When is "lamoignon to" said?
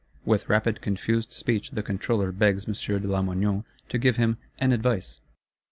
3.07-3.99